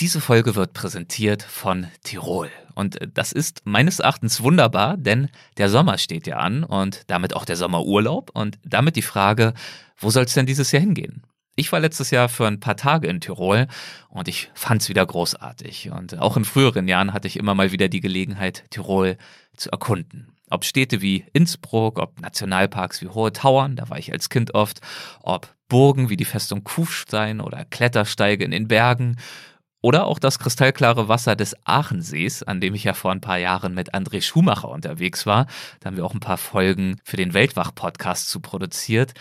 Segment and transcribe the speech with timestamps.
[0.00, 2.50] Diese Folge wird präsentiert von Tirol.
[2.74, 7.44] Und das ist meines Erachtens wunderbar, denn der Sommer steht ja an und damit auch
[7.44, 9.52] der Sommerurlaub und damit die Frage,
[9.98, 11.22] wo soll es denn dieses Jahr hingehen?
[11.54, 13.66] Ich war letztes Jahr für ein paar Tage in Tirol
[14.08, 15.90] und ich fand es wieder großartig.
[15.90, 19.18] Und auch in früheren Jahren hatte ich immer mal wieder die Gelegenheit, Tirol
[19.54, 20.32] zu erkunden.
[20.48, 24.80] Ob Städte wie Innsbruck, ob Nationalparks wie Hohe Tauern, da war ich als Kind oft,
[25.20, 29.16] ob Burgen wie die Festung Kufstein oder Klettersteige in den Bergen
[29.82, 33.74] oder auch das kristallklare Wasser des Aachensees, an dem ich ja vor ein paar Jahren
[33.74, 35.46] mit André Schumacher unterwegs war.
[35.80, 39.14] Da haben wir auch ein paar Folgen für den Weltwach-Podcast zu produziert.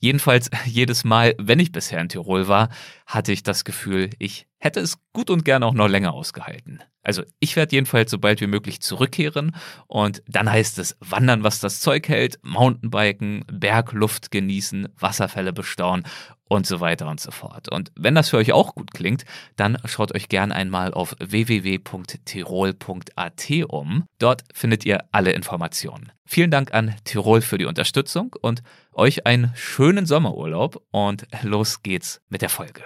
[0.00, 2.68] Jedenfalls jedes Mal, wenn ich bisher in Tirol war,
[3.06, 6.82] hatte ich das Gefühl, ich hätte es gut und gern auch noch länger ausgehalten.
[7.02, 9.54] Also ich werde jedenfalls so bald wie möglich zurückkehren
[9.86, 16.04] und dann heißt es wandern, was das Zeug hält, Mountainbiken, Bergluft genießen, Wasserfälle bestaunen
[16.48, 17.70] und so weiter und so fort.
[17.70, 19.24] Und wenn das für euch auch gut klingt,
[19.56, 24.04] dann schaut euch gern einmal auf www.tirol.at um.
[24.18, 26.12] Dort findet ihr alle Informationen.
[26.24, 32.20] Vielen Dank an Tirol für die Unterstützung und euch einen schönen Sommerurlaub und los geht's
[32.28, 32.82] mit der Folge.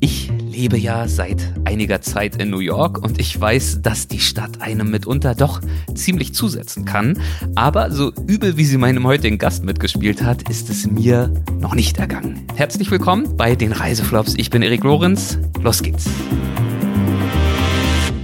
[0.00, 4.60] Ich lebe ja seit einiger Zeit in New York und ich weiß, dass die Stadt
[4.60, 5.60] einem mitunter doch
[5.94, 7.20] ziemlich zusetzen kann.
[7.54, 11.98] Aber so übel wie sie meinem heutigen Gast mitgespielt hat, ist es mir noch nicht
[11.98, 12.46] ergangen.
[12.54, 14.34] Herzlich willkommen bei den Reiseflops.
[14.36, 15.38] Ich bin Erik Lorenz.
[15.62, 16.08] Los geht's.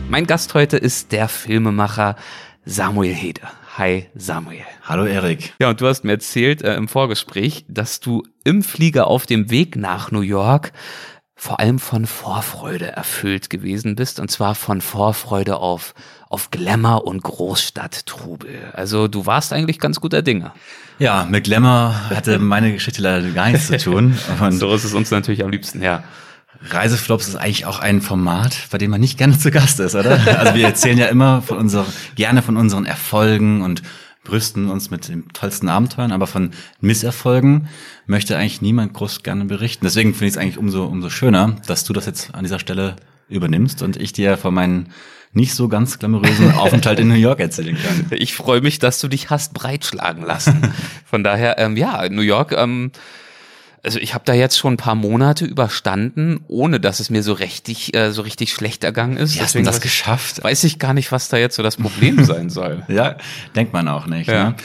[0.09, 2.17] Mein Gast heute ist der Filmemacher
[2.65, 3.43] Samuel Hede.
[3.79, 4.65] Hi Samuel.
[4.83, 5.55] Hallo Erik.
[5.59, 9.51] Ja, und du hast mir erzählt äh, im Vorgespräch, dass du im Flieger auf dem
[9.51, 10.73] Weg nach New York
[11.35, 15.95] vor allem von Vorfreude erfüllt gewesen bist, und zwar von Vorfreude auf,
[16.29, 18.73] auf Glamour und Großstadttrubel.
[18.75, 20.53] Also du warst eigentlich ganz guter Dinge.
[20.99, 24.17] Ja, mit Glamour hatte meine Geschichte leider gar nichts zu tun.
[24.41, 26.05] Und so ist es uns natürlich am liebsten, ja.
[26.71, 30.21] Reiseflops ist eigentlich auch ein Format, bei dem man nicht gerne zu Gast ist, oder?
[30.39, 33.83] Also wir erzählen ja immer von unserer, gerne von unseren Erfolgen und
[34.25, 37.69] brüsten uns mit den tollsten Abenteuern, aber von Misserfolgen
[38.07, 39.85] möchte eigentlich niemand groß gerne berichten.
[39.85, 42.97] Deswegen finde ich es eigentlich umso, umso schöner, dass du das jetzt an dieser Stelle
[43.29, 44.93] übernimmst und ich dir von meinen
[45.33, 48.07] nicht so ganz glamourösen Aufenthalt in New York erzählen kann.
[48.11, 50.73] Ich freue mich, dass du dich hast breitschlagen lassen.
[51.07, 52.93] Von daher, ähm, ja, New York, ähm,
[53.85, 57.33] also ich habe da jetzt schon ein paar Monate überstanden, ohne dass es mir so
[57.33, 59.35] richtig, äh, so richtig schlecht ergangen ist.
[59.35, 60.43] Wie hast du das geschafft?
[60.45, 62.85] Weiß ich gar nicht, was da jetzt so das Problem sein soll.
[62.89, 63.17] ja,
[63.57, 64.29] denkt man auch nicht.
[64.29, 64.51] Ja.
[64.51, 64.57] Ne?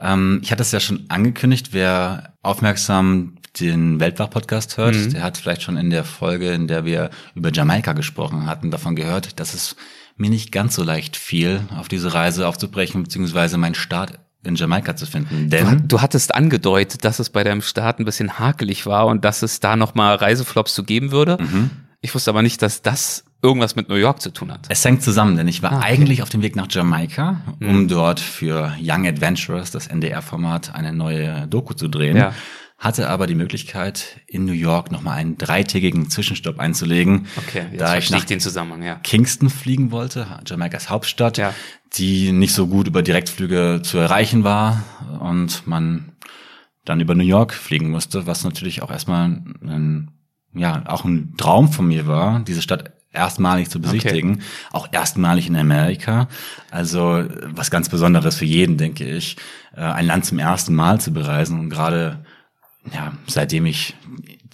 [0.00, 5.12] Ähm, ich hatte es ja schon angekündigt, wer aufmerksam den Weltwach-Podcast hört, mhm.
[5.12, 8.96] der hat vielleicht schon in der Folge, in der wir über Jamaika gesprochen hatten, davon
[8.96, 9.76] gehört, dass es
[10.16, 14.96] mir nicht ganz so leicht fiel, auf diese Reise aufzubrechen, beziehungsweise mein Start in Jamaika
[14.96, 15.50] zu finden.
[15.50, 19.24] Denn du, du, hattest angedeutet, dass es bei deinem Start ein bisschen hakelig war und
[19.24, 21.38] dass es da nochmal Reiseflops zu geben würde.
[21.40, 21.70] Mhm.
[22.00, 24.66] Ich wusste aber nicht, dass das irgendwas mit New York zu tun hat.
[24.68, 25.86] Es hängt zusammen, denn ich war ah, okay.
[25.86, 27.88] eigentlich auf dem Weg nach Jamaika, um mhm.
[27.88, 32.16] dort für Young Adventurers, das NDR-Format, eine neue Doku zu drehen.
[32.16, 32.32] Ja
[32.78, 37.26] hatte aber die Möglichkeit, in New York nochmal einen dreitägigen Zwischenstopp einzulegen.
[37.36, 38.96] Okay, jetzt da ich nach den Zusammenhang, ja.
[38.96, 41.54] Kingston fliegen wollte, Jamaikas Hauptstadt, ja.
[41.94, 44.82] die nicht so gut über Direktflüge zu erreichen war
[45.20, 46.12] und man
[46.84, 50.10] dann über New York fliegen musste, was natürlich auch erstmal ein,
[50.52, 54.42] ja, auch ein Traum von mir war, diese Stadt erstmalig zu besichtigen, okay.
[54.72, 56.28] auch erstmalig in Amerika.
[56.70, 57.24] Also
[57.54, 59.36] was ganz Besonderes für jeden, denke ich,
[59.74, 62.24] äh, ein Land zum ersten Mal zu bereisen und gerade
[62.92, 63.94] ja, seitdem ich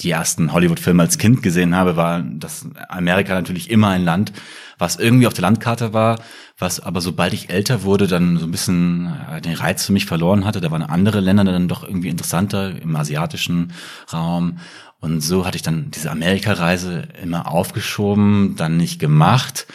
[0.02, 4.32] die ersten Hollywood-Filme als Kind gesehen habe, war das Amerika natürlich immer ein Land,
[4.78, 6.18] was irgendwie auf der Landkarte war,
[6.58, 10.06] was aber sobald ich älter wurde, dann so ein bisschen äh, den Reiz für mich
[10.06, 10.60] verloren hatte.
[10.60, 13.72] Da waren andere Länder dann doch irgendwie interessanter im asiatischen
[14.12, 14.58] Raum.
[15.00, 19.66] Und so hatte ich dann diese Amerika-Reise immer aufgeschoben, dann nicht gemacht.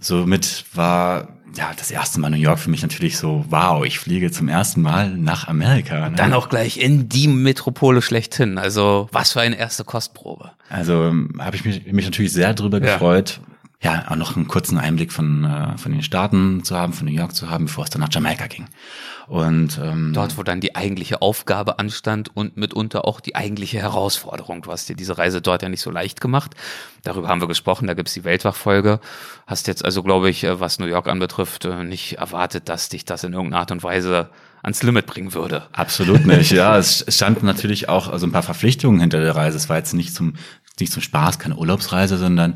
[0.00, 4.30] Somit war ja, das erste Mal New York für mich natürlich so, wow, ich fliege
[4.30, 6.10] zum ersten Mal nach Amerika.
[6.10, 6.16] Ne?
[6.16, 8.58] Dann auch gleich in die Metropole schlechthin.
[8.58, 10.52] Also was für eine erste Kostprobe.
[10.68, 12.92] Also ähm, habe ich mich, mich natürlich sehr drüber ja.
[12.92, 13.40] gefreut.
[13.80, 17.12] Ja, auch noch einen kurzen Einblick von, äh, von den Staaten zu haben, von New
[17.12, 18.66] York zu haben, bevor es dann nach Jamaika ging.
[19.28, 24.62] Und ähm, dort, wo dann die eigentliche Aufgabe anstand und mitunter auch die eigentliche Herausforderung.
[24.62, 26.56] Du hast dir diese Reise dort ja nicht so leicht gemacht.
[27.04, 28.98] Darüber haben wir gesprochen, da gibt's die Weltwachfolge.
[29.46, 33.04] Hast jetzt also, glaube ich, äh, was New York anbetrifft, äh, nicht erwartet, dass dich
[33.04, 35.68] das in irgendeiner Art und Weise ans Limit bringen würde.
[35.70, 36.76] Absolut nicht, ja.
[36.76, 39.56] Es standen natürlich auch also ein paar Verpflichtungen hinter der Reise.
[39.56, 40.34] Es war jetzt nicht zum
[40.80, 42.54] nicht zum Spaß, keine Urlaubsreise, sondern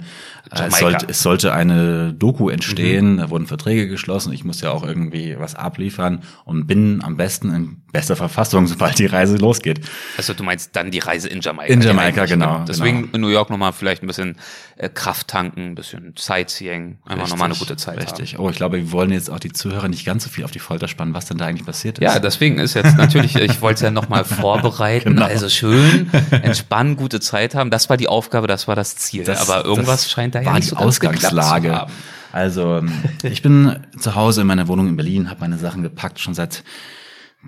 [0.51, 3.17] äh, es, sollte, es sollte eine Doku entstehen, mhm.
[3.19, 7.55] da wurden Verträge geschlossen, ich muss ja auch irgendwie was abliefern und bin am besten
[7.55, 9.81] in bester Verfassung, sobald die Reise losgeht.
[10.17, 11.73] Also du meinst dann die Reise in Jamaika.
[11.73, 12.65] In Jamaika, genau.
[12.67, 13.15] Deswegen genau.
[13.15, 14.37] in New York nochmal vielleicht ein bisschen
[14.77, 18.35] äh, Kraft tanken, ein bisschen Sightseeing, einfach nochmal eine gute Zeit Richtig.
[18.35, 18.45] Haben.
[18.45, 20.59] Oh, ich glaube, wir wollen jetzt auch die Zuhörer nicht ganz so viel auf die
[20.59, 22.05] Folter spannen, was denn da eigentlich passiert ist.
[22.05, 25.11] Ja, deswegen ist jetzt natürlich, ich wollte es ja nochmal vorbereiten.
[25.11, 25.27] genau.
[25.27, 27.71] Also schön, entspannen, gute Zeit haben.
[27.71, 29.25] Das war die Aufgabe, das war das Ziel.
[29.25, 31.69] Das, Aber irgendwas scheint da ja nicht so Ausgangslage.
[31.69, 31.93] Zu haben.
[32.33, 32.93] Also ähm,
[33.23, 36.65] ich bin zu Hause in meiner Wohnung in Berlin, habe meine Sachen gepackt, schon seit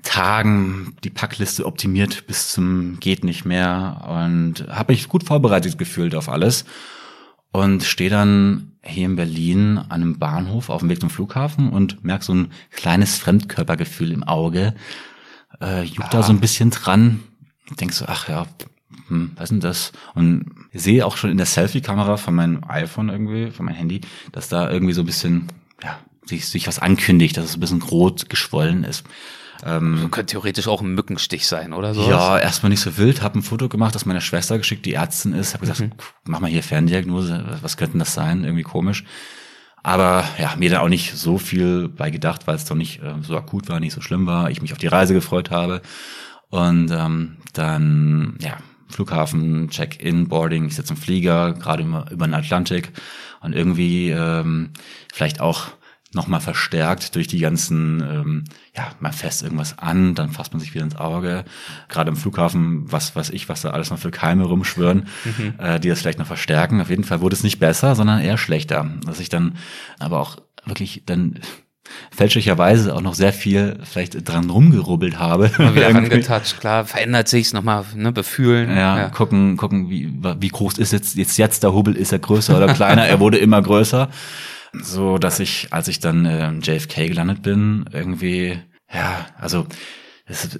[0.02, 6.14] Tagen die Packliste optimiert bis zum geht nicht mehr und habe mich gut vorbereitet gefühlt
[6.14, 6.64] auf alles
[7.52, 12.04] und stehe dann hier in Berlin an einem Bahnhof auf dem Weg zum Flughafen und
[12.04, 14.74] merke so ein kleines Fremdkörpergefühl im Auge.
[15.60, 16.18] Äh, juckt ah.
[16.18, 17.20] da so ein bisschen dran.
[17.80, 18.46] Denkst so, ach ja,
[19.08, 19.92] hm, was ist denn das?
[20.14, 24.00] Und sehe auch schon in der Selfie-Kamera von meinem iPhone irgendwie, von meinem Handy,
[24.32, 25.46] dass da irgendwie so ein bisschen,
[25.82, 29.04] ja, sich, sich was ankündigt, dass es ein bisschen rot geschwollen ist.
[29.64, 32.08] Ähm, so könnte theoretisch auch ein Mückenstich sein, oder so?
[32.08, 33.22] Ja, erstmal nicht so wild.
[33.22, 35.54] Hab ein Foto gemacht, das meiner Schwester geschickt, die Ärztin ist.
[35.54, 35.92] Hab gesagt, mhm.
[36.24, 37.58] mach mal hier Ferndiagnose.
[37.62, 38.44] Was könnte das sein?
[38.44, 39.04] Irgendwie komisch.
[39.82, 43.14] Aber ja, mir da auch nicht so viel bei gedacht, weil es doch nicht äh,
[43.22, 44.50] so akut war, nicht so schlimm war.
[44.50, 45.82] Ich mich auf die Reise gefreut habe.
[46.48, 48.56] Und ähm, dann, ja,
[48.88, 52.92] Flughafen, Check-in, Boarding, ich sitze im Flieger, gerade über, über den Atlantik
[53.40, 54.70] und irgendwie ähm,
[55.12, 55.68] vielleicht auch
[56.14, 58.44] nochmal verstärkt durch die ganzen, ähm,
[58.76, 61.44] ja, man fässt irgendwas an, dann fasst man sich wieder ins Auge.
[61.88, 65.54] Gerade im Flughafen, was weiß ich, was da alles noch für Keime rumschwören, mhm.
[65.58, 66.80] äh, die das vielleicht noch verstärken.
[66.80, 68.88] Auf jeden Fall wurde es nicht besser, sondern eher schlechter.
[69.04, 69.56] Dass ich dann
[69.98, 71.40] aber auch wirklich dann
[72.10, 75.50] fälschlicherweise auch noch sehr viel vielleicht dran rumgerubbelt habe.
[75.58, 78.70] Mal wieder angetatscht, klar, verändert sich's nochmal, ne, befühlen.
[78.70, 80.10] Ja, ja, gucken, gucken, wie,
[80.40, 83.38] wie groß ist jetzt, jetzt, jetzt der Hubbel, ist er größer oder kleiner, er wurde
[83.38, 84.08] immer größer.
[84.82, 88.58] So, dass ich, als ich dann äh, JFK gelandet bin, irgendwie,
[88.92, 89.66] ja, also
[90.26, 90.58] ist,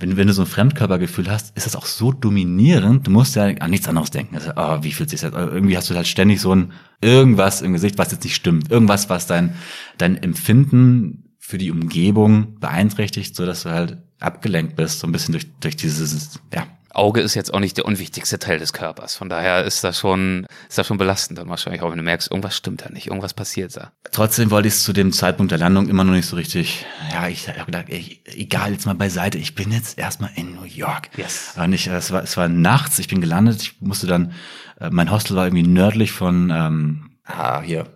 [0.00, 3.44] wenn, wenn du so ein Fremdkörpergefühl hast, ist das auch so dominierend, du musst ja
[3.44, 4.36] an nichts anderes denken.
[4.36, 5.32] Also, oh, wie fühlt sich das?
[5.32, 6.72] Irgendwie hast du halt ständig so ein
[7.02, 8.70] irgendwas im Gesicht, was jetzt nicht stimmt.
[8.70, 9.54] Irgendwas, was dein,
[9.98, 15.32] dein Empfinden für die Umgebung beeinträchtigt, so dass du halt abgelenkt bist, so ein bisschen
[15.32, 19.16] durch, durch dieses, ja, Auge ist jetzt auch nicht der unwichtigste Teil des Körpers.
[19.16, 22.30] Von daher ist das schon, ist das schon belastend dann wahrscheinlich auch, wenn du merkst,
[22.30, 23.92] irgendwas stimmt da nicht, irgendwas passiert da.
[24.10, 27.28] Trotzdem wollte ich es zu dem Zeitpunkt der Landung immer noch nicht so richtig, ja,
[27.28, 31.10] ich habe gedacht, ey, egal, jetzt mal beiseite, ich bin jetzt erstmal in New York.
[31.16, 31.54] Yes.
[31.56, 34.32] Und ich, es war, es war nachts, ich bin gelandet, ich musste dann,
[34.80, 37.86] äh, mein Hostel war irgendwie nördlich von, ähm, ah, hier,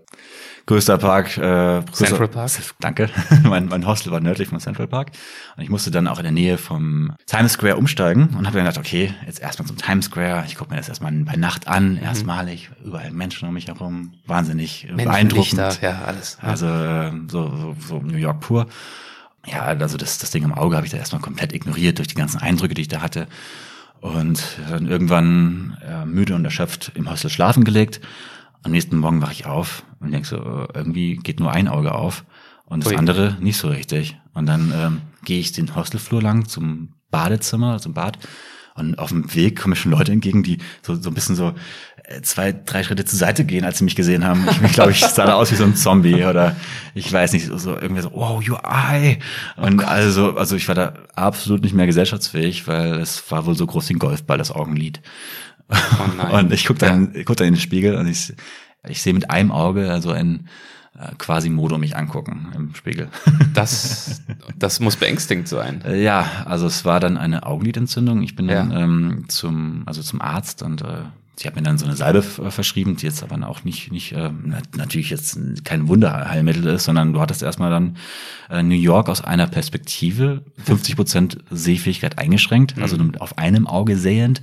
[0.66, 1.36] größter Park.
[1.38, 2.50] Äh, größter, Central Park.
[2.80, 3.08] Danke.
[3.44, 5.12] mein, mein Hostel war nördlich von Central Park.
[5.56, 8.66] Und ich musste dann auch in der Nähe vom Times Square umsteigen und habe dann
[8.66, 10.44] gedacht, okay, jetzt erstmal zum Times Square.
[10.46, 12.02] Ich gucke mir das erstmal bei Nacht an, mhm.
[12.02, 12.70] erstmalig.
[12.84, 14.12] Überall Menschen um mich herum.
[14.26, 15.58] Wahnsinnig Menschen, beeindruckend.
[15.58, 16.38] Lichter, ja, alles.
[16.42, 16.48] Ja.
[16.48, 18.66] Also äh, so, so, so New York pur.
[19.46, 22.16] Ja, also das, das Ding im Auge habe ich da erstmal komplett ignoriert durch die
[22.16, 23.28] ganzen Eindrücke, die ich da hatte.
[24.00, 28.00] Und dann irgendwann äh, müde und erschöpft im Hostel schlafen gelegt
[28.66, 31.94] am nächsten Morgen wache ich auf und denke so, äh, irgendwie geht nur ein Auge
[31.94, 32.24] auf
[32.64, 32.98] und das Ui.
[32.98, 34.18] andere nicht so richtig.
[34.34, 38.18] Und dann ähm, gehe ich den Hostelflur lang zum Badezimmer, zum Bad.
[38.76, 41.54] Und auf dem Weg kommen mir schon Leute entgegen, die so, so ein bisschen so
[42.04, 44.46] äh, zwei, drei Schritte zur Seite gehen, als sie mich gesehen haben.
[44.64, 46.56] Ich glaube, ich sah da aus wie so ein Zombie oder
[46.94, 49.18] ich weiß nicht, so irgendwie so, wow, your eye.
[49.56, 53.56] Und oh also, also ich war da absolut nicht mehr gesellschaftsfähig, weil es war wohl
[53.56, 55.00] so groß wie ein Golfball, das Augenlid.
[55.68, 57.22] Oh und ich gucke dann, ja.
[57.24, 58.34] guck dann in den Spiegel und ich,
[58.86, 60.48] ich sehe mit einem Auge also ein
[61.18, 63.08] quasi Modo mich angucken im Spiegel.
[63.54, 64.20] Das,
[64.58, 65.82] das muss beängstigend sein.
[65.82, 68.22] Äh, ja, also es war dann eine Augenlidentzündung.
[68.22, 68.80] Ich bin dann ja.
[68.80, 71.04] ähm, zum, also zum Arzt und äh,
[71.36, 74.30] sie hat mir dann so eine Salbe verschrieben, die jetzt aber auch nicht, nicht äh,
[74.76, 77.96] natürlich jetzt kein Wunderheilmittel ist, sondern du hattest erstmal dann
[78.50, 83.14] äh, New York aus einer Perspektive, 50 Prozent Sehfähigkeit eingeschränkt, also mhm.
[83.16, 84.42] auf einem Auge sehend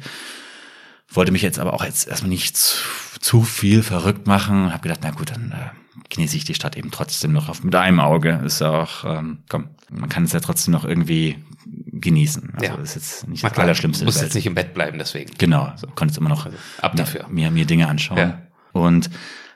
[1.16, 2.78] wollte mich jetzt aber auch jetzt erstmal nicht zu,
[3.20, 4.72] zu viel verrückt machen.
[4.72, 7.76] Habe gedacht, na gut, dann äh, genieße ich die Stadt eben trotzdem noch auf, mit
[7.76, 8.42] einem Auge.
[8.46, 12.54] Ist ja auch, ähm, komm, man kann es ja trotzdem noch irgendwie genießen.
[12.56, 12.76] Also ja.
[12.76, 14.04] ist jetzt nicht das Allerschlimmste.
[14.04, 15.32] Du musst jetzt nicht im Bett bleiben deswegen.
[15.38, 17.28] Genau, so konnte immer noch also, ab dafür.
[17.30, 18.18] Mir, mir Dinge anschauen.
[18.18, 18.42] Ja.
[18.72, 19.10] Und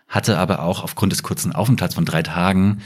[0.07, 2.81] hatte aber auch aufgrund des kurzen Aufenthalts von drei Tagen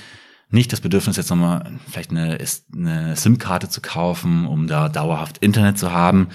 [0.49, 2.37] nicht das Bedürfnis, jetzt nochmal vielleicht eine,
[2.75, 6.27] eine SIM-Karte zu kaufen, um da dauerhaft Internet zu haben,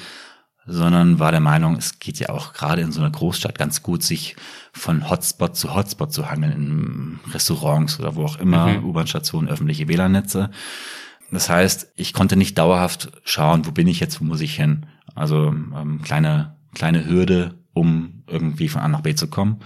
[0.67, 4.03] sondern war der Meinung, es geht ja auch gerade in so einer Großstadt ganz gut,
[4.03, 4.37] sich
[4.73, 8.85] von Hotspot zu Hotspot zu hangeln, in Restaurants oder wo auch immer, mhm.
[8.85, 10.51] U-Bahn-Stationen, öffentliche WLAN-Netze.
[11.31, 14.87] Das heißt, ich konnte nicht dauerhaft schauen, wo bin ich jetzt, wo muss ich hin.
[15.15, 19.61] Also ähm, kleine, kleine Hürde, um irgendwie von A nach B zu kommen.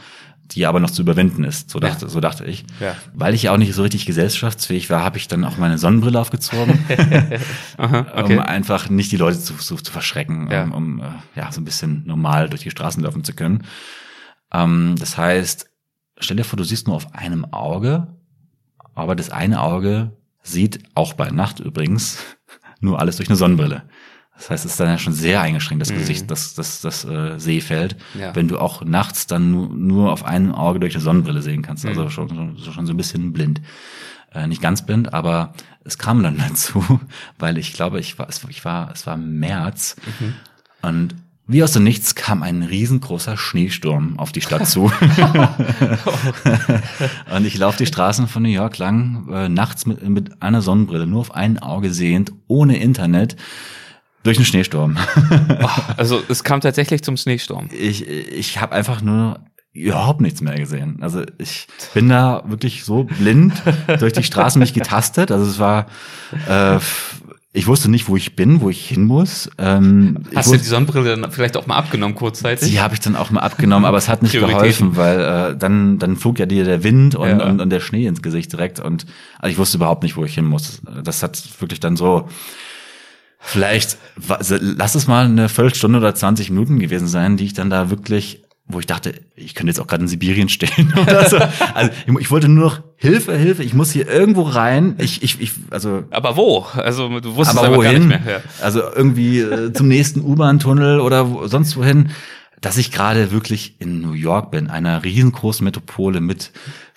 [0.53, 2.11] Die aber noch zu überwinden ist, so dachte, ja.
[2.11, 2.65] so dachte ich.
[2.81, 2.97] Ja.
[3.15, 6.19] Weil ich ja auch nicht so richtig gesellschaftsfähig war, habe ich dann auch meine Sonnenbrille
[6.19, 6.85] aufgezogen,
[7.77, 8.35] Aha, okay.
[8.35, 10.65] um einfach nicht die Leute zu, zu, zu verschrecken, ja.
[10.65, 11.03] um, um
[11.37, 13.65] ja, so ein bisschen normal durch die Straßen laufen zu können.
[14.53, 15.71] Ähm, das heißt,
[16.19, 18.09] stell dir vor, du siehst nur auf einem Auge,
[18.95, 22.19] aber das eine Auge sieht, auch bei Nacht übrigens,
[22.81, 23.85] nur alles durch eine Sonnenbrille.
[24.41, 25.99] Das heißt, es ist dann ja schon sehr eingeschränkt, das mhm.
[25.99, 28.35] Gesicht, das, das, das äh, Sehfeld, ja.
[28.35, 31.85] wenn du auch nachts dann nur, nur auf einem Auge durch eine Sonnenbrille sehen kannst.
[31.85, 32.11] Also mhm.
[32.11, 33.61] schon, schon, schon so ein bisschen blind.
[34.33, 35.53] Äh, nicht ganz blind, aber
[35.85, 36.83] es kam dann dazu,
[37.39, 40.35] weil ich glaube, ich war, es, ich war, es war März mhm.
[40.81, 41.15] und
[41.47, 44.85] wie aus dem Nichts kam ein riesengroßer Schneesturm auf die Stadt zu.
[47.35, 51.09] und ich laufe die Straßen von New York lang, äh, nachts mit, mit einer Sonnenbrille,
[51.09, 53.37] nur auf ein Auge sehend, ohne Internet.
[54.23, 54.97] Durch einen Schneesturm.
[55.97, 57.69] also es kam tatsächlich zum Schneesturm.
[57.73, 59.41] Ich, ich habe einfach nur
[59.73, 60.99] überhaupt nichts mehr gesehen.
[61.01, 63.55] Also ich bin da wirklich so blind
[63.99, 65.31] durch die Straßen mich getastet.
[65.31, 65.87] Also es war,
[66.49, 66.79] äh,
[67.53, 69.49] ich wusste nicht, wo ich bin, wo ich hin muss.
[69.59, 72.69] Ähm, Hast du die Sonnenbrille dann vielleicht auch mal abgenommen kurzzeitig?
[72.69, 75.99] Die habe ich dann auch mal abgenommen, aber es hat nicht geholfen, weil äh, dann
[75.99, 77.45] dann flog ja dir der Wind und, ja.
[77.45, 79.07] und, und der Schnee ins Gesicht direkt und
[79.39, 80.81] also ich wusste überhaupt nicht, wo ich hin muss.
[81.03, 82.29] Das hat wirklich dann so
[83.41, 83.99] vielleicht,
[84.61, 88.45] lass es mal eine Viertelstunde oder 20 Minuten gewesen sein, die ich dann da wirklich,
[88.67, 91.39] wo ich dachte, ich könnte jetzt auch gerade in Sibirien stehen oder so.
[91.75, 94.95] Also ich, wollte nur noch Hilfe, Hilfe, ich muss hier irgendwo rein.
[94.99, 96.05] Ich, ich, ich also.
[96.11, 96.67] Aber wo?
[96.75, 97.93] Also du wusstest aber wohin?
[97.93, 98.33] gar nicht mehr.
[98.35, 98.41] Ja.
[98.63, 102.11] Also irgendwie äh, zum nächsten U-Bahn-Tunnel oder wo, sonst wohin.
[102.61, 106.53] Dass ich gerade wirklich in New York bin, einer riesengroßen Metropole mit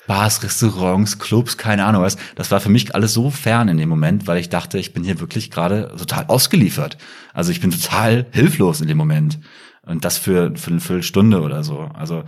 [0.07, 2.17] Bars, Restaurants, Clubs, keine Ahnung was.
[2.35, 5.03] Das war für mich alles so fern in dem Moment, weil ich dachte, ich bin
[5.03, 6.97] hier wirklich gerade total ausgeliefert.
[7.33, 9.39] Also ich bin total hilflos in dem Moment.
[9.85, 11.89] Und das für, für eine Viertelstunde oder so.
[11.93, 12.23] Also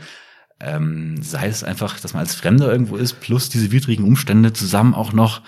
[0.59, 4.93] ähm, sei es einfach, dass man als Fremder irgendwo ist, plus diese widrigen Umstände zusammen
[4.93, 5.41] auch noch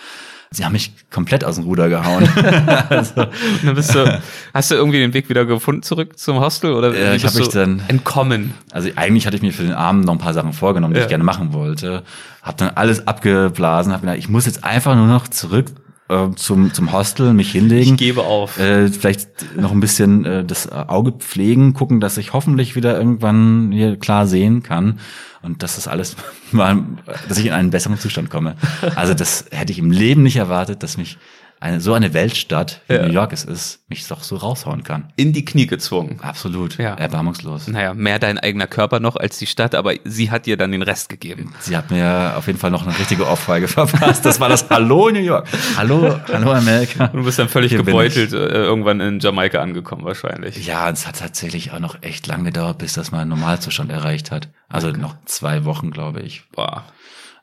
[0.51, 2.27] sie haben mich komplett aus dem Ruder gehauen.
[2.89, 3.27] also.
[3.63, 4.21] dann bist du,
[4.53, 7.49] hast du irgendwie den Weg wieder gefunden zurück zum Hostel oder ja, ich habe mich
[7.49, 8.53] dann entkommen?
[8.71, 11.05] Also eigentlich hatte ich mir für den Abend noch ein paar Sachen vorgenommen, die ja.
[11.05, 12.03] ich gerne machen wollte.
[12.41, 15.67] Hab dann alles abgeblasen, habe gedacht, ich muss jetzt einfach nur noch zurück
[16.09, 17.93] äh, zum, zum Hostel, mich hinlegen.
[17.93, 18.59] Ich gebe auf.
[18.59, 23.71] Äh, vielleicht noch ein bisschen äh, das Auge pflegen, gucken, dass ich hoffentlich wieder irgendwann
[23.71, 24.99] hier klar sehen kann.
[25.41, 26.15] Und dass das alles
[26.51, 26.83] mal,
[27.27, 28.55] dass ich in einen besseren Zustand komme.
[28.95, 31.17] Also das hätte ich im Leben nicht erwartet, dass mich
[31.59, 33.05] eine, so eine Weltstadt, wie ja.
[33.07, 35.11] New York es ist, mich doch so raushauen kann.
[35.15, 36.19] In die Knie gezwungen.
[36.21, 36.77] Absolut.
[36.77, 36.93] Ja.
[36.93, 37.67] Erbarmungslos.
[37.67, 40.83] Naja, mehr dein eigener Körper noch als die Stadt, aber sie hat dir dann den
[40.83, 41.53] Rest gegeben.
[41.59, 44.23] Sie hat mir auf jeden Fall noch eine richtige Ohrfeige verpasst.
[44.23, 45.47] Das war das Hallo New York.
[45.75, 47.07] Hallo, hallo Amerika.
[47.07, 50.65] Du bist dann völlig Hier gebeutelt äh, irgendwann in Jamaika angekommen wahrscheinlich.
[50.65, 54.29] Ja, es hat tatsächlich auch noch echt lange gedauert, bis das mal einen Normalzustand erreicht
[54.29, 54.49] hat.
[54.69, 54.99] Also okay.
[54.99, 56.43] noch zwei Wochen, glaube ich.
[56.51, 56.83] Boah.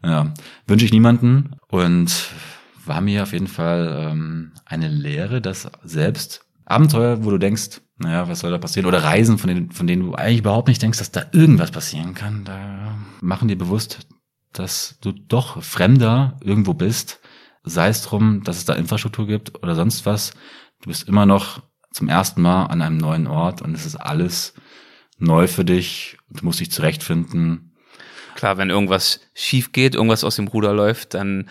[0.05, 0.33] Ja,
[0.67, 2.29] wünsche ich niemanden und
[2.87, 8.29] war mir auf jeden Fall ähm, eine Lehre, dass selbst Abenteuer, wo du denkst, naja,
[8.29, 8.87] was soll da passieren?
[8.87, 12.15] Oder Reisen, von denen, von denen du eigentlich überhaupt nicht denkst, dass da irgendwas passieren
[12.15, 14.07] kann, da machen dir bewusst,
[14.53, 17.21] dass du doch Fremder irgendwo bist.
[17.63, 20.33] Sei es drum, dass es da Infrastruktur gibt oder sonst was.
[20.83, 21.63] Du bist immer noch
[21.93, 24.55] zum ersten Mal an einem neuen Ort und es ist alles
[25.19, 26.19] neu für dich.
[26.29, 27.75] Du musst dich zurechtfinden.
[28.35, 31.49] Klar, wenn irgendwas schief geht, irgendwas aus dem Ruder läuft, dann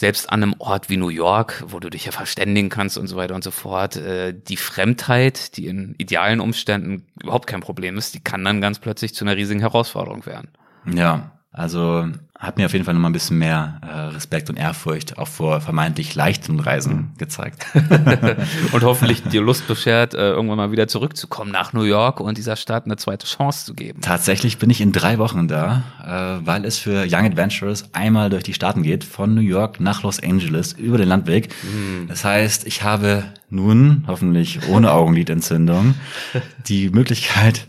[0.00, 3.16] selbst an einem Ort wie New York, wo du dich ja verständigen kannst und so
[3.16, 8.14] weiter und so fort, äh, die Fremdheit, die in idealen Umständen überhaupt kein Problem ist,
[8.14, 10.48] die kann dann ganz plötzlich zu einer riesigen Herausforderung werden.
[10.86, 12.06] Ja, also
[12.40, 15.60] hat mir auf jeden Fall nochmal ein bisschen mehr äh, Respekt und Ehrfurcht auch vor
[15.60, 17.18] vermeintlich leichten Reisen mhm.
[17.18, 17.66] gezeigt.
[18.72, 22.56] und hoffentlich dir Lust beschert, äh, irgendwann mal wieder zurückzukommen nach New York und dieser
[22.56, 24.00] Stadt eine zweite Chance zu geben.
[24.00, 28.44] Tatsächlich bin ich in drei Wochen da, äh, weil es für Young Adventurers einmal durch
[28.44, 31.50] die Staaten geht, von New York nach Los Angeles über den Landweg.
[31.62, 32.08] Mhm.
[32.08, 35.94] Das heißt, ich habe nun, hoffentlich ohne Augenlidentzündung,
[36.68, 37.66] die Möglichkeit,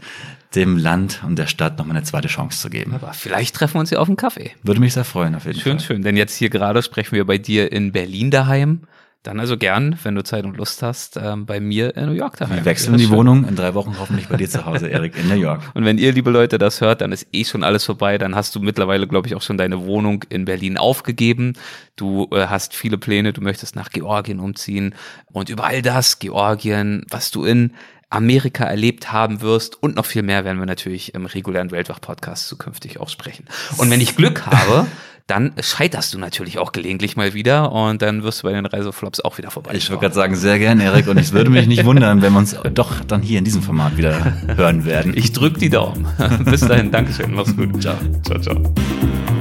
[0.55, 2.93] dem Land und der Stadt noch mal eine zweite Chance zu geben.
[2.93, 4.51] Aber vielleicht treffen wir uns ja auf einen Kaffee.
[4.63, 5.79] Würde mich sehr freuen, auf jeden schön, Fall.
[5.79, 6.03] Schön, schön.
[6.03, 8.81] Denn jetzt hier gerade sprechen wir bei dir in Berlin daheim.
[9.23, 12.37] Dann also gern, wenn du Zeit und Lust hast, ähm, bei mir in New York
[12.37, 12.57] daheim.
[12.57, 13.17] Wir wechseln die schön.
[13.17, 15.61] Wohnung in drei Wochen hoffentlich bei dir zu Hause, Erik, in New York.
[15.75, 18.17] Und wenn ihr, liebe Leute, das hört, dann ist eh schon alles vorbei.
[18.17, 21.53] Dann hast du mittlerweile, glaube ich, auch schon deine Wohnung in Berlin aufgegeben.
[21.95, 24.95] Du äh, hast viele Pläne, du möchtest nach Georgien umziehen.
[25.31, 27.73] Und über all das, Georgien, was du in
[28.11, 32.99] Amerika erlebt haben wirst und noch viel mehr werden wir natürlich im regulären Weltwach-Podcast zukünftig
[32.99, 33.45] auch sprechen.
[33.77, 34.85] Und wenn ich Glück habe,
[35.27, 39.21] dann scheiterst du natürlich auch gelegentlich mal wieder und dann wirst du bei den Reiseflops
[39.21, 39.71] auch wieder vorbei.
[39.75, 42.39] Ich würde gerade sagen, sehr gerne, Erik, und ich würde mich nicht wundern, wenn wir
[42.39, 45.13] uns doch dann hier in diesem Format wieder hören werden.
[45.15, 46.05] Ich drücke die Daumen.
[46.45, 47.81] Bis dahin, Dankeschön, mach's gut.
[47.81, 47.95] Ciao.
[48.23, 49.40] Ciao, ciao.